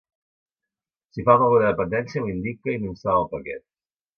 Si 1.15 1.25
falta 1.27 1.45
alguna 1.49 1.67
dependència 1.73 2.25
ho 2.25 2.33
indica 2.35 2.75
i 2.77 2.79
no 2.81 2.91
instal·la 2.93 3.25
el 3.27 3.31
paquet. 3.37 3.67